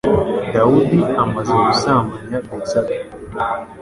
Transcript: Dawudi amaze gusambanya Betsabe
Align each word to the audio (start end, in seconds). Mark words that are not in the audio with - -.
Dawudi 0.53 0.99
amaze 1.23 1.53
gusambanya 1.65 2.37
Betsabe 2.45 2.95